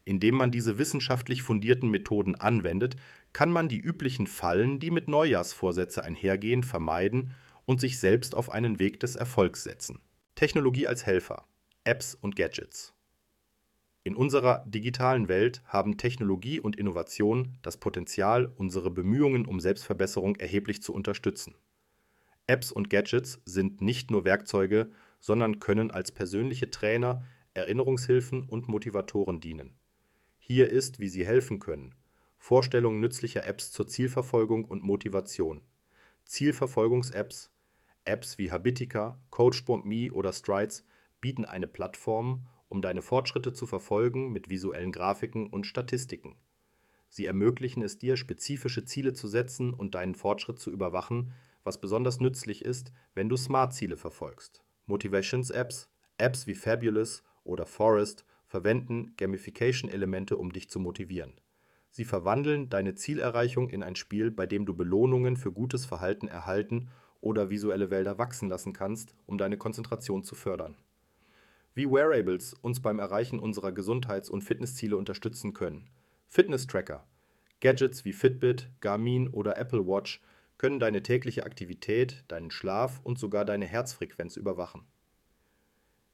Indem 0.05 0.35
man 0.37 0.51
diese 0.51 0.79
wissenschaftlich 0.79 1.43
fundierten 1.43 1.91
Methoden 1.91 2.35
anwendet, 2.35 2.97
kann 3.33 3.51
man 3.51 3.69
die 3.69 3.79
üblichen 3.79 4.27
Fallen, 4.27 4.81
die 4.81 4.91
mit 4.91 5.07
Neujahrsvorsätze 5.07 6.03
einhergehen, 6.03 6.63
vermeiden 6.63 7.35
und 7.67 7.81
sich 7.81 8.01
selbst 8.01 8.35
auf 8.35 8.51
einen 8.51 8.79
Weg 8.79 9.01
des 9.01 9.17
Erfolgs 9.17 9.63
setzen. 9.63 10.01
Technologie 10.39 10.87
als 10.87 11.05
Helfer, 11.05 11.49
Apps 11.83 12.15
und 12.15 12.37
Gadgets. 12.37 12.95
In 14.05 14.15
unserer 14.15 14.65
digitalen 14.69 15.27
Welt 15.27 15.65
haben 15.65 15.97
Technologie 15.97 16.61
und 16.61 16.77
Innovation 16.77 17.59
das 17.63 17.79
Potenzial, 17.79 18.47
unsere 18.57 18.93
Bemühungen 18.93 19.47
um 19.47 19.59
Selbstverbesserung 19.59 20.37
erheblich 20.37 20.81
zu 20.81 20.95
unterstützen. 20.95 21.57
Apps 22.47 22.71
und 22.71 22.89
Gadgets 22.89 23.43
sind 23.47 23.81
nicht 23.81 24.13
nur 24.13 24.25
Werkzeuge, 24.25 24.93
sondern 25.19 25.59
können 25.59 25.91
als 25.91 26.13
persönliche 26.13 26.71
Trainer, 26.71 27.25
Erinnerungshilfen 27.55 28.45
und 28.45 28.69
Motivatoren 28.69 29.41
dienen. 29.41 29.75
Hier 30.39 30.71
ist, 30.71 31.01
wie 31.01 31.09
sie 31.09 31.27
helfen 31.27 31.59
können. 31.59 31.97
Vorstellung 32.37 33.01
nützlicher 33.01 33.45
Apps 33.45 33.73
zur 33.73 33.89
Zielverfolgung 33.89 34.67
und 34.67 34.85
Motivation. 34.85 35.63
Zielverfolgungs-Apps, 36.27 37.51
Apps 38.09 38.39
wie 38.39 38.51
Habitica, 38.51 39.21
Coach.me 39.31 40.11
oder 40.13 40.33
Strides 40.33 40.85
bieten 41.21 41.45
eine 41.45 41.67
Plattform, 41.67 42.47
um 42.69 42.83
deine 42.83 43.03
Fortschritte 43.03 43.53
zu 43.53 43.67
verfolgen 43.67 44.33
mit 44.33 44.49
visuellen 44.49 44.93
Grafiken 44.93 45.47
und 45.47 45.67
Statistiken. 45.67 46.37
Sie 47.11 47.27
ermöglichen 47.27 47.83
es 47.83 47.99
dir, 47.99 48.17
spezifische 48.17 48.85
Ziele 48.85 49.13
zu 49.13 49.29
setzen 49.29 49.73
und 49.73 49.95
deinen 49.95 50.15
Fortschritt 50.15 50.59
zu 50.59 50.71
überwachen, 50.71 51.33
was 51.65 51.81
besonders 51.81 52.21
nützlich 52.21 52.65
ist, 52.65 52.93
wenn 53.15 53.29
du 53.29 53.37
Smart-Ziele 53.37 53.97
verfolgst. 53.97 54.63
Motivations-Apps, 54.87 55.91
Apps 56.17 56.47
wie 56.47 56.55
Fabulous 56.55 57.23
oder 57.45 57.67
Forest 57.67 58.25
verwenden 58.47 59.15
Gamification-Elemente, 59.17 60.37
um 60.37 60.53
dich 60.53 60.71
zu 60.71 60.81
motivieren. 60.81 61.41
Sie 61.91 62.05
verwandeln 62.05 62.69
deine 62.69 62.95
Zielerreichung 62.95 63.71
in 63.71 63.83
ein 63.83 63.97
Spiel, 63.97 64.31
bei 64.31 64.47
dem 64.47 64.67
du 64.67 64.75
Belohnungen 64.75 65.37
für 65.37 65.53
gutes 65.53 65.85
Verhalten 65.85 66.29
erhalten 66.29 66.91
oder 67.21 67.51
visuelle 67.51 67.91
Wälder 67.91 68.19
wachsen 68.19 68.49
lassen 68.49 68.73
kannst, 68.73 69.15
um 69.27 69.39
deine 69.39 69.57
Konzentration 69.57 70.23
zu 70.23 70.35
fördern. 70.35 70.77
Wie 71.75 71.91
Wearables 71.91 72.55
uns 72.55 72.81
beim 72.81 72.99
Erreichen 72.99 73.39
unserer 73.39 73.73
Gesundheits- 73.73 74.31
und 74.31 74.43
Fitnessziele 74.43 74.97
unterstützen 74.97 75.55
können. 75.55 75.91
Fitness-Tracker, 76.27 77.07
Gadgets 77.61 78.05
wie 78.05 78.13
Fitbit, 78.13 78.71
Garmin 78.81 79.29
oder 79.29 79.57
Apple 79.57 79.87
Watch 79.87 80.21
können 80.59 80.81
deine 80.81 81.03
tägliche 81.03 81.45
Aktivität, 81.45 82.25
deinen 82.29 82.51
Schlaf 82.51 83.01
und 83.03 83.19
sogar 83.19 83.45
deine 83.45 83.67
Herzfrequenz 83.67 84.37
überwachen. 84.37 84.83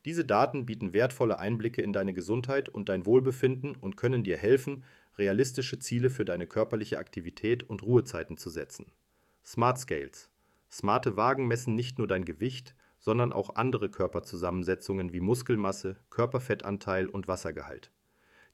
Diese 0.04 0.25
Daten 0.25 0.66
bieten 0.66 0.92
wertvolle 0.92 1.38
Einblicke 1.38 1.80
in 1.80 1.94
deine 1.94 2.12
Gesundheit 2.12 2.68
und 2.68 2.90
dein 2.90 3.06
Wohlbefinden 3.06 3.75
und 3.75 3.96
können 3.96 4.23
dir 4.23 4.37
helfen, 4.37 4.84
realistische 5.16 5.78
Ziele 5.78 6.11
für 6.11 6.25
deine 6.25 6.46
körperliche 6.46 6.99
Aktivität 6.99 7.62
und 7.62 7.82
Ruhezeiten 7.82 8.37
zu 8.37 8.50
setzen. 8.50 8.92
Smart 9.44 9.78
Scales. 9.78 10.30
Smarte 10.75 11.16
Wagen 11.16 11.47
messen 11.47 11.76
nicht 11.76 11.99
nur 11.99 12.09
dein 12.09 12.25
Gewicht, 12.25 12.75
sondern 12.99 13.33
auch 13.33 13.54
andere 13.54 13.88
Körperzusammensetzungen 13.88 15.12
wie 15.12 15.21
Muskelmasse, 15.21 16.00
Körperfettanteil 16.11 17.07
und 17.07 17.28
Wassergehalt. 17.28 17.93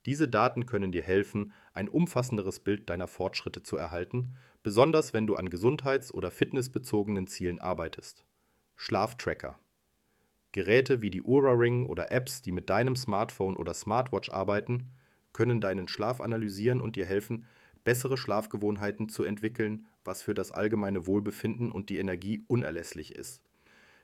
Diese 0.04 0.28
Daten 0.28 0.66
können 0.66 0.92
dir 0.92 1.00
helfen, 1.00 1.54
ein 1.72 1.88
umfassenderes 1.88 2.60
Bild 2.60 2.90
deiner 2.90 3.08
Fortschritte 3.08 3.62
zu 3.62 3.78
erhalten, 3.78 4.36
besonders 4.62 5.14
wenn 5.14 5.26
du 5.26 5.36
an 5.36 5.48
gesundheits- 5.48 6.12
oder 6.12 6.30
fitnessbezogenen 6.30 7.26
Zielen 7.26 7.58
arbeitest. 7.58 8.26
Schlaftracker. 8.76 9.58
Geräte 10.52 11.00
wie 11.00 11.08
die 11.08 11.22
Oura 11.22 11.52
Ring 11.52 11.86
oder 11.86 12.12
Apps, 12.12 12.42
die 12.42 12.52
mit 12.52 12.68
deinem 12.68 12.96
Smartphone 12.96 13.56
oder 13.56 13.72
Smartwatch 13.72 14.28
arbeiten, 14.28 14.90
können 15.32 15.62
deinen 15.62 15.88
Schlaf 15.88 16.20
analysieren 16.20 16.82
und 16.82 16.96
dir 16.96 17.06
helfen, 17.06 17.46
bessere 17.82 18.18
Schlafgewohnheiten 18.18 19.08
zu 19.08 19.24
entwickeln, 19.24 19.86
was 20.04 20.22
für 20.22 20.34
das 20.34 20.52
allgemeine 20.52 21.06
Wohlbefinden 21.06 21.70
und 21.70 21.88
die 21.90 21.98
Energie 21.98 22.44
unerlässlich 22.48 23.14
ist. 23.14 23.42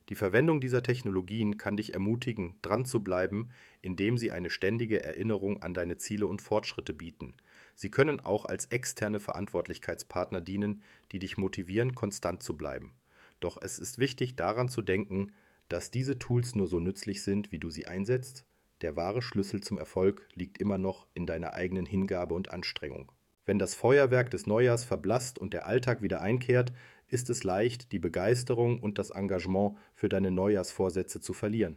Die 0.08 0.14
Verwendung 0.14 0.60
dieser 0.60 0.84
Technologien 0.84 1.58
kann 1.58 1.76
dich 1.76 1.94
ermutigen, 1.94 2.54
dran 2.62 2.84
zu 2.84 3.02
bleiben, 3.02 3.50
indem 3.82 4.18
sie 4.18 4.30
eine 4.30 4.50
ständige 4.50 5.02
Erinnerung 5.02 5.62
an 5.62 5.74
deine 5.74 5.96
Ziele 5.96 6.28
und 6.28 6.40
Fortschritte 6.40 6.92
bieten. 6.92 7.34
Sie 7.74 7.90
können 7.90 8.20
auch 8.20 8.44
als 8.44 8.66
externe 8.66 9.18
Verantwortlichkeitspartner 9.18 10.40
dienen, 10.40 10.82
die 11.10 11.18
dich 11.18 11.36
motivieren, 11.36 11.94
konstant 11.94 12.42
zu 12.42 12.56
bleiben. 12.56 12.94
Doch 13.40 13.60
es 13.60 13.80
ist 13.80 13.98
wichtig 13.98 14.36
daran 14.36 14.68
zu 14.68 14.80
denken, 14.80 15.32
dass 15.68 15.90
diese 15.90 16.18
Tools 16.18 16.54
nur 16.54 16.68
so 16.68 16.78
nützlich 16.78 17.22
sind, 17.22 17.50
wie 17.50 17.58
du 17.58 17.70
sie 17.70 17.86
einsetzt. 17.86 18.46
Der 18.82 18.94
wahre 18.94 19.22
Schlüssel 19.22 19.60
zum 19.60 19.76
Erfolg 19.76 20.28
liegt 20.34 20.58
immer 20.58 20.78
noch 20.78 21.08
in 21.14 21.26
deiner 21.26 21.54
eigenen 21.54 21.86
Hingabe 21.86 22.34
und 22.34 22.50
Anstrengung. 22.52 23.10
Wenn 23.46 23.60
das 23.60 23.76
Feuerwerk 23.76 24.30
des 24.30 24.46
Neujahrs 24.46 24.84
verblasst 24.84 25.38
und 25.38 25.54
der 25.54 25.66
Alltag 25.66 26.02
wieder 26.02 26.20
einkehrt, 26.20 26.72
ist 27.06 27.30
es 27.30 27.44
leicht, 27.44 27.92
die 27.92 28.00
Begeisterung 28.00 28.80
und 28.80 28.98
das 28.98 29.10
Engagement 29.10 29.76
für 29.94 30.08
deine 30.08 30.32
Neujahrsvorsätze 30.32 31.20
zu 31.20 31.32
verlieren. 31.32 31.76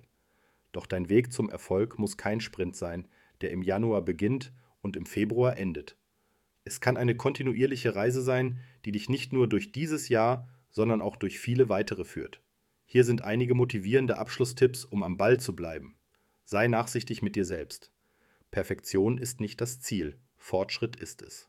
Doch 0.71 0.87
dein 0.87 1.09
Weg 1.09 1.31
zum 1.31 1.49
Erfolg 1.49 1.99
muss 1.99 2.17
kein 2.17 2.41
Sprint 2.41 2.75
sein, 2.75 3.07
der 3.41 3.51
im 3.51 3.61
Januar 3.61 4.01
beginnt 4.01 4.51
und 4.81 4.97
im 4.97 5.05
Februar 5.05 5.57
endet. 5.57 5.95
Es 6.63 6.81
kann 6.81 6.97
eine 6.97 7.15
kontinuierliche 7.15 7.95
Reise 7.95 8.21
sein, 8.21 8.59
die 8.85 8.91
dich 8.91 9.07
nicht 9.07 9.31
nur 9.31 9.47
durch 9.47 9.71
dieses 9.71 10.09
Jahr, 10.09 10.47
sondern 10.71 11.01
auch 11.01 11.15
durch 11.15 11.39
viele 11.39 11.69
weitere 11.69 12.03
führt. 12.03 12.41
Hier 12.85 13.03
sind 13.03 13.23
einige 13.23 13.53
motivierende 13.53 14.17
Abschlusstipps, 14.17 14.85
um 14.85 15.03
am 15.03 15.17
Ball 15.17 15.39
zu 15.39 15.55
bleiben. 15.55 15.95
Sei 16.43 16.67
nachsichtig 16.67 17.21
mit 17.21 17.35
dir 17.35 17.45
selbst. 17.45 17.91
Perfektion 18.49 19.19
ist 19.19 19.39
nicht 19.39 19.61
das 19.61 19.79
Ziel, 19.79 20.17
Fortschritt 20.37 20.95
ist 20.95 21.21
es. 21.21 21.48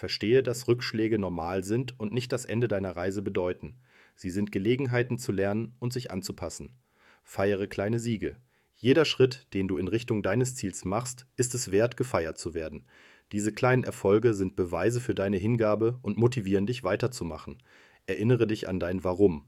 Verstehe, 0.00 0.42
dass 0.42 0.66
Rückschläge 0.66 1.18
normal 1.18 1.62
sind 1.62 2.00
und 2.00 2.14
nicht 2.14 2.32
das 2.32 2.46
Ende 2.46 2.68
deiner 2.68 2.96
Reise 2.96 3.20
bedeuten. 3.20 3.74
Sie 4.16 4.30
sind 4.30 4.50
Gelegenheiten 4.50 5.18
zu 5.18 5.30
lernen 5.30 5.74
und 5.78 5.92
sich 5.92 6.10
anzupassen. 6.10 6.74
Feiere 7.22 7.66
kleine 7.66 7.98
Siege. 7.98 8.36
Jeder 8.76 9.04
Schritt, 9.04 9.46
den 9.52 9.68
du 9.68 9.76
in 9.76 9.88
Richtung 9.88 10.22
deines 10.22 10.54
Ziels 10.54 10.86
machst, 10.86 11.26
ist 11.36 11.54
es 11.54 11.70
wert, 11.70 11.98
gefeiert 11.98 12.38
zu 12.38 12.54
werden. 12.54 12.86
Diese 13.32 13.52
kleinen 13.52 13.84
Erfolge 13.84 14.32
sind 14.32 14.56
Beweise 14.56 15.02
für 15.02 15.14
deine 15.14 15.36
Hingabe 15.36 15.98
und 16.00 16.16
motivieren 16.16 16.64
dich 16.64 16.82
weiterzumachen. 16.82 17.62
Erinnere 18.06 18.46
dich 18.46 18.70
an 18.70 18.80
dein 18.80 19.04
Warum. 19.04 19.44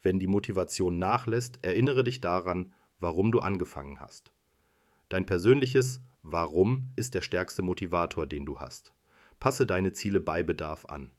Wenn 0.00 0.18
die 0.18 0.26
Motivation 0.26 0.98
nachlässt, 0.98 1.58
erinnere 1.60 2.04
dich 2.04 2.22
daran, 2.22 2.72
warum 3.00 3.32
du 3.32 3.40
angefangen 3.40 4.00
hast. 4.00 4.32
Dein 5.10 5.26
persönliches 5.26 6.00
Warum 6.22 6.88
ist 6.96 7.12
der 7.14 7.20
stärkste 7.20 7.60
Motivator, 7.60 8.26
den 8.26 8.46
du 8.46 8.60
hast. 8.60 8.94
Passe 9.44 9.66
deine 9.66 9.92
Ziele 9.92 10.20
bei 10.20 10.42
Bedarf 10.42 10.86
an. 10.86 11.10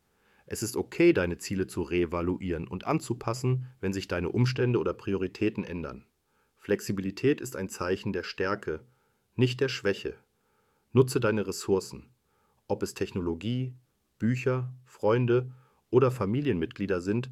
Es 0.48 0.64
ist 0.64 0.78
okay, 0.78 1.14
deine 1.14 1.38
Ziele 1.38 1.68
zu 1.68 1.84
reevaluieren 1.84 2.68
und 2.68 2.88
anzupassen, 2.88 3.68
wenn 3.82 3.94
sich 3.94 4.08
deine 4.08 4.30
Umstände 4.30 4.80
oder 4.80 4.96
Prioritäten 4.96 5.64
ändern. 5.64 6.08
Flexibilität 6.58 7.40
ist 7.40 7.56
ein 7.56 7.70
Zeichen 7.70 8.14
der 8.14 8.24
Stärke, 8.24 8.84
nicht 9.36 9.62
der 9.62 9.70
Schwäche. 9.70 10.16
Nutze 10.92 11.20
deine 11.20 11.46
Ressourcen, 11.46 12.10
ob 12.68 12.82
es 12.82 12.96
Technologie, 12.96 13.76
Bücher, 14.18 14.74
Freunde 14.86 15.52
oder 15.92 16.10
Familienmitglieder 16.10 17.02
sind, 17.02 17.30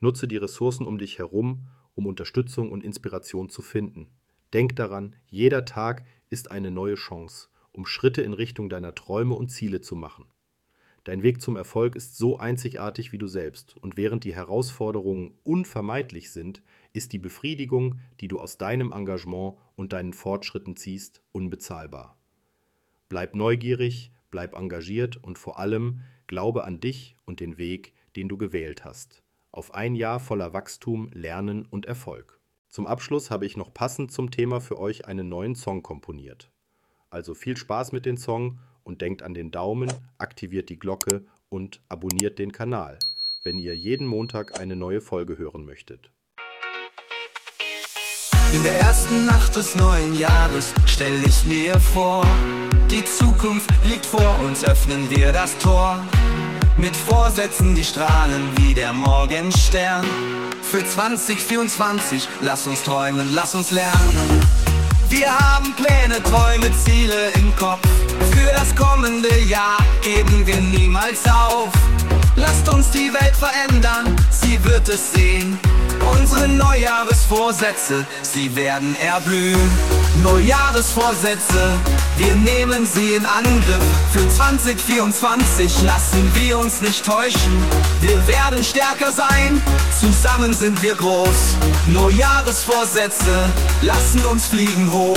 Nutze 0.00 0.28
die 0.28 0.36
Ressourcen 0.36 0.86
um 0.86 0.98
dich 0.98 1.18
herum, 1.18 1.68
um 1.94 2.04
Unterstützung 2.04 2.70
und 2.70 2.84
Inspiration 2.84 3.48
zu 3.48 3.62
finden. 3.62 4.10
Denk 4.52 4.76
daran, 4.76 5.16
jeder 5.28 5.64
Tag 5.64 6.04
ist 6.28 6.50
eine 6.50 6.70
neue 6.70 6.96
Chance, 6.96 7.48
um 7.72 7.86
Schritte 7.86 8.22
in 8.22 8.32
Richtung 8.32 8.68
deiner 8.68 8.94
Träume 8.94 9.34
und 9.34 9.48
Ziele 9.48 9.80
zu 9.80 9.96
machen. 9.96 10.26
Dein 11.04 11.22
Weg 11.22 11.40
zum 11.40 11.56
Erfolg 11.56 11.96
ist 11.96 12.16
so 12.16 12.38
einzigartig 12.38 13.12
wie 13.12 13.18
du 13.18 13.26
selbst, 13.26 13.76
und 13.78 13.96
während 13.96 14.24
die 14.24 14.34
Herausforderungen 14.34 15.32
unvermeidlich 15.44 16.30
sind, 16.30 16.62
ist 16.92 17.12
die 17.12 17.18
Befriedigung, 17.18 17.98
die 18.20 18.28
du 18.28 18.38
aus 18.38 18.58
deinem 18.58 18.92
Engagement 18.92 19.56
und 19.76 19.92
deinen 19.92 20.12
Fortschritten 20.12 20.76
ziehst, 20.76 21.22
unbezahlbar. 21.32 22.18
Bleib 23.08 23.34
neugierig, 23.34 24.12
bleib 24.30 24.54
engagiert 24.54 25.16
und 25.16 25.38
vor 25.38 25.58
allem 25.58 26.00
glaube 26.26 26.64
an 26.64 26.80
dich 26.80 27.16
und 27.24 27.40
den 27.40 27.56
Weg, 27.56 27.94
den 28.14 28.28
du 28.28 28.36
gewählt 28.36 28.84
hast 28.84 29.22
auf 29.52 29.74
ein 29.74 29.94
Jahr 29.94 30.20
voller 30.20 30.52
Wachstum, 30.52 31.10
Lernen 31.12 31.66
und 31.66 31.86
Erfolg. 31.86 32.40
Zum 32.68 32.86
Abschluss 32.86 33.30
habe 33.30 33.46
ich 33.46 33.56
noch 33.56 33.74
passend 33.74 34.12
zum 34.12 34.30
Thema 34.30 34.60
für 34.60 34.78
euch 34.78 35.06
einen 35.06 35.28
neuen 35.28 35.56
Song 35.56 35.82
komponiert. 35.82 36.50
Also 37.10 37.34
viel 37.34 37.56
Spaß 37.56 37.90
mit 37.90 38.06
dem 38.06 38.16
Song 38.16 38.60
und 38.84 39.00
denkt 39.00 39.22
an 39.22 39.34
den 39.34 39.50
Daumen, 39.50 39.92
aktiviert 40.18 40.68
die 40.68 40.78
Glocke 40.78 41.24
und 41.48 41.80
abonniert 41.88 42.38
den 42.38 42.52
Kanal, 42.52 42.98
wenn 43.42 43.58
ihr 43.58 43.76
jeden 43.76 44.06
Montag 44.06 44.60
eine 44.60 44.76
neue 44.76 45.00
Folge 45.00 45.36
hören 45.36 45.64
möchtet. 45.64 46.12
In 48.52 48.62
der 48.62 48.78
ersten 48.78 49.26
Nacht 49.26 49.56
des 49.56 49.74
neuen 49.74 50.16
Jahres 50.16 50.72
stell 50.86 51.20
ich 51.24 51.44
mir 51.46 51.78
vor, 51.80 52.24
die 52.90 53.04
Zukunft 53.04 53.70
liegt 53.88 54.06
vor 54.06 54.38
uns, 54.44 54.64
öffnen 54.64 55.10
wir 55.10 55.32
das 55.32 55.58
Tor. 55.58 56.04
Mit 56.76 56.96
Vorsätzen, 56.96 57.74
die 57.74 57.84
strahlen 57.84 58.42
wie 58.56 58.72
der 58.72 58.92
Morgenstern 58.92 60.04
Für 60.62 60.84
2024, 60.84 62.28
lass 62.40 62.66
uns 62.68 62.82
träumen, 62.84 63.34
lass 63.34 63.54
uns 63.54 63.72
lernen 63.72 64.39
Wir 65.10 65.28
haben 65.28 65.74
Pläne, 65.74 66.22
Träume, 66.22 66.70
Ziele 66.84 67.30
im 67.34 67.54
Kopf. 67.56 67.86
Für 68.30 68.52
das 68.52 68.74
kommende 68.76 69.36
Jahr 69.40 69.78
geben 70.02 70.46
wir 70.46 70.60
niemals 70.60 71.26
auf. 71.26 71.70
Lasst 72.36 72.68
uns 72.68 72.90
die 72.92 73.12
Welt 73.12 73.34
verändern, 73.36 74.16
sie 74.30 74.62
wird 74.64 74.88
es 74.88 75.12
sehen 75.12 75.58
Unsere 76.00 76.48
Neujahresvorsätze, 76.48 78.06
sie 78.22 78.54
werden 78.54 78.96
erblühen 79.00 79.70
Neujahresvorsätze 80.22 81.78
Wir 82.16 82.34
nehmen 82.34 82.86
sie 82.86 83.14
in 83.14 83.24
Angriff. 83.24 83.82
Für 84.12 84.28
2024 84.28 85.82
lassen 85.82 86.30
wir 86.34 86.58
uns 86.58 86.82
nicht 86.82 87.04
täuschen. 87.04 87.64
Wir 88.00 88.26
werden 88.26 88.62
stärker 88.62 89.12
sein, 89.12 89.62
zusammen 89.98 90.52
sind 90.52 90.82
wir 90.82 90.94
groß. 90.94 91.56
Neujahresvorsätze 91.86 93.48
lassen 93.82 94.24
uns 94.26 94.46
fliegen 94.46 94.92
hoch. 94.92 95.16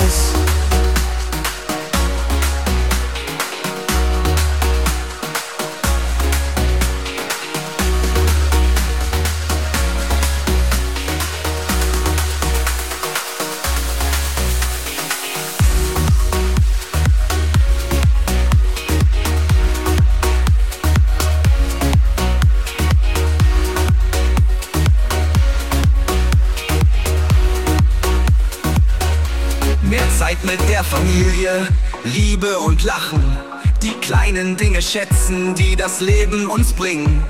Schätzen, 34.84 35.56
die 35.56 35.76
das 35.76 36.00
Leben 36.02 36.48
uns 36.48 36.74
bringen. 36.74 37.24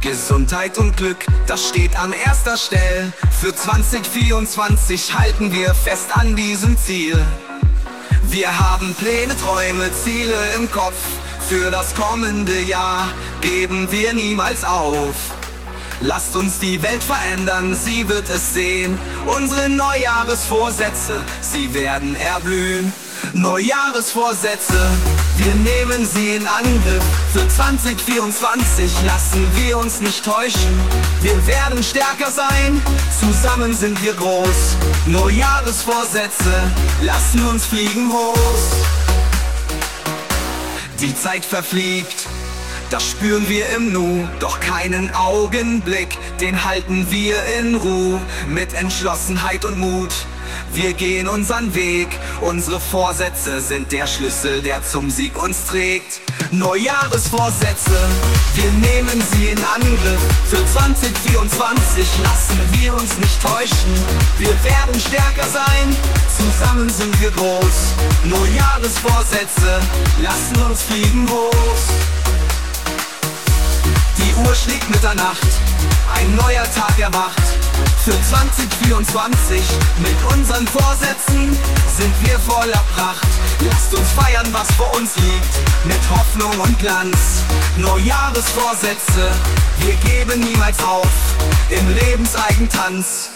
Gesundheit 0.00 0.78
und 0.78 0.96
Glück, 0.96 1.26
das 1.46 1.68
steht 1.68 1.98
an 1.98 2.12
erster 2.12 2.56
Stelle. 2.56 3.12
Für 3.40 3.54
2024 3.54 5.18
halten 5.18 5.52
wir 5.52 5.74
fest 5.74 6.08
an 6.16 6.36
diesem 6.36 6.78
Ziel. 6.78 7.18
Wir 8.28 8.58
haben 8.58 8.94
Pläne, 8.94 9.36
Träume, 9.36 9.90
Ziele 9.92 10.36
im 10.56 10.70
Kopf. 10.70 10.96
Für 11.48 11.70
das 11.70 11.94
kommende 11.94 12.60
Jahr 12.60 13.08
geben 13.40 13.88
wir 13.90 14.12
niemals 14.14 14.64
auf. 14.64 15.14
Lasst 16.00 16.34
uns 16.36 16.58
die 16.60 16.82
Welt 16.82 17.02
verändern, 17.02 17.74
sie 17.74 18.08
wird 18.08 18.28
es 18.30 18.54
sehen. 18.54 18.98
Unsere 19.26 19.68
Neujahresvorsätze, 19.68 21.20
sie 21.42 21.74
werden 21.74 22.16
erblühen. 22.16 22.92
Neujahresvorsätze, 23.34 24.90
wir 25.44 25.54
nehmen 25.54 26.04
sie 26.04 26.36
in 26.36 26.46
Angriff. 26.46 27.02
Für 27.32 27.46
2024 27.46 28.92
lassen 29.06 29.46
wir 29.56 29.78
uns 29.78 30.00
nicht 30.00 30.24
täuschen. 30.24 30.78
Wir 31.22 31.46
werden 31.46 31.82
stärker 31.82 32.30
sein, 32.30 32.80
zusammen 33.18 33.74
sind 33.74 34.02
wir 34.02 34.12
groß. 34.14 34.76
Neujahresvorsätze, 35.06 36.52
lassen 37.02 37.46
uns 37.48 37.64
fliegen 37.64 38.12
hoch. 38.12 38.36
Die 41.00 41.14
Zeit 41.14 41.44
verfliegt, 41.44 42.26
das 42.90 43.08
spüren 43.08 43.48
wir 43.48 43.68
im 43.70 43.92
Nu, 43.92 44.28
doch 44.40 44.60
keinen 44.60 45.14
Augenblick, 45.14 46.18
den 46.40 46.64
halten 46.64 47.06
wir 47.10 47.36
in 47.58 47.76
Ruhe, 47.76 48.20
mit 48.48 48.74
Entschlossenheit 48.74 49.64
und 49.64 49.78
Mut. 49.78 50.12
Wir 50.72 50.92
gehen 50.92 51.28
unseren 51.28 51.74
Weg, 51.74 52.08
unsere 52.40 52.80
Vorsätze 52.80 53.60
sind 53.60 53.90
der 53.92 54.06
Schlüssel, 54.06 54.62
der 54.62 54.82
zum 54.84 55.10
Sieg 55.10 55.42
uns 55.42 55.66
trägt. 55.66 56.20
Neujahresvorsätze, 56.52 57.98
wir 58.54 58.70
nehmen 58.72 59.22
sie 59.32 59.48
in 59.48 59.58
Angriff. 59.74 60.20
Für 60.48 60.64
2024 60.64 62.06
lassen 62.22 62.60
wir 62.72 62.94
uns 62.94 63.16
nicht 63.18 63.42
täuschen. 63.42 63.94
Wir 64.38 64.54
werden 64.64 65.00
stärker 65.00 65.46
sein, 65.48 65.96
zusammen 66.36 66.88
sind 66.88 67.20
wir 67.20 67.30
groß. 67.30 67.94
Neujahresvorsätze, 68.24 69.80
lassen 70.22 70.62
uns 70.68 70.82
fliegen 70.82 71.28
hoch. 71.28 71.50
Die 74.18 74.34
Uhr 74.46 74.54
schlägt 74.54 74.88
Mitternacht, 74.90 75.48
ein 76.14 76.36
neuer 76.36 76.64
Tag 76.74 76.98
erwacht. 76.98 77.59
Für 78.04 78.20
2024 78.22 79.62
mit 79.98 80.34
unseren 80.34 80.66
Vorsätzen 80.66 81.56
sind 81.96 82.14
wir 82.22 82.38
voller 82.38 82.82
Pracht. 82.94 83.26
Lasst 83.60 83.94
uns 83.94 84.10
feiern, 84.12 84.46
was 84.52 84.70
vor 84.72 84.94
uns 84.96 85.16
liegt, 85.16 85.84
mit 85.84 86.00
Hoffnung 86.10 86.58
und 86.60 86.78
Glanz. 86.78 87.42
Neujahresvorsätze, 87.76 89.30
wir 89.80 89.94
geben 90.10 90.40
niemals 90.40 90.82
auf 90.82 91.08
im 91.70 91.94
Lebenseigentanz. 91.94 93.30